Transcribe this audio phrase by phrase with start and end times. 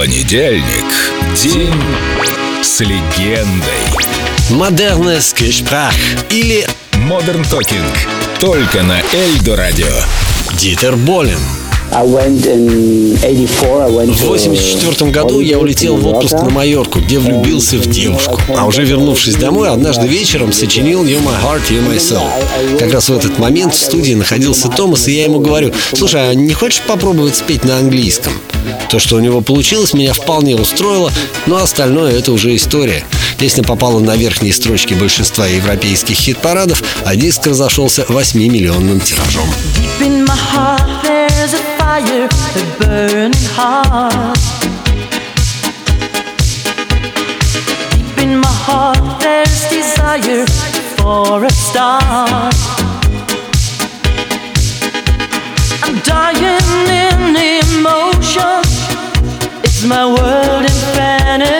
[0.00, 0.86] Понедельник.
[1.36, 1.74] День
[2.62, 3.84] с легендой.
[4.48, 5.92] Modernes Gespräch
[6.30, 7.84] или Modern Talking.
[8.38, 9.92] Только на Эльдо Радио.
[10.54, 11.59] Дитер Болин.
[11.92, 16.48] I went in 84, I went В to 1984 году я улетел в отпуск на
[16.50, 18.40] Майорку, где влюбился в девушку.
[18.56, 22.28] А уже вернувшись домой, однажды вечером сочинил «You're my heart, you're my soul».
[22.78, 26.34] Как раз в этот момент в студии находился Томас, и я ему говорю, «Слушай, а
[26.34, 28.34] не хочешь попробовать спеть на английском?»
[28.88, 31.10] То, что у него получилось, меня вполне устроило,
[31.46, 33.04] но остальное— это уже история.
[33.38, 39.48] Песня попала на верхние строчки большинства европейских хит-парадов, а диск разошелся 8-миллионным тиражом.
[39.76, 41.29] Deep in my heart,
[42.00, 44.38] fire, a burning heart.
[47.92, 50.46] Deep in my heart, there's desire
[50.96, 52.50] for a star.
[55.82, 58.62] I'm dying in emotion.
[59.64, 61.59] It's my world in fantasy.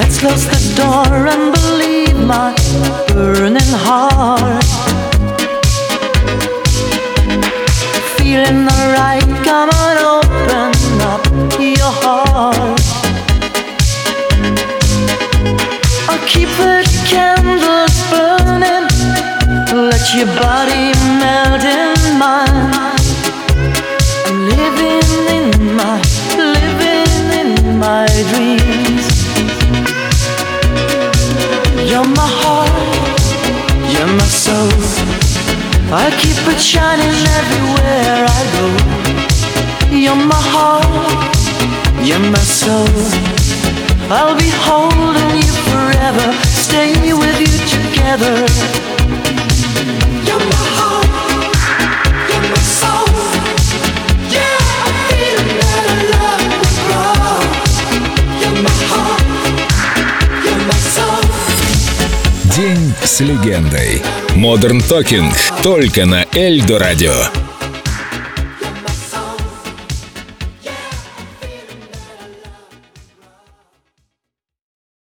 [0.00, 2.54] Let's close the door and believe my
[3.08, 4.64] burning heart.
[8.16, 10.72] Feeling alright, come on, open
[11.12, 11.24] up
[11.60, 12.80] your heart.
[16.08, 18.88] I'll keep the candles burning,
[19.90, 22.96] let your body melt in mine.
[24.24, 26.00] I'm living in my,
[26.38, 28.49] living in my dreams.
[34.30, 34.70] Soul.
[35.92, 38.66] I keep it shining everywhere I go.
[39.90, 41.36] You're my heart,
[42.06, 42.86] you're my soul.
[44.08, 48.49] I'll be holding you forever, stay with you together.
[62.56, 64.02] День с легендой.
[64.30, 65.32] Modern Talking.
[65.62, 67.49] Только на Эльдо Радио.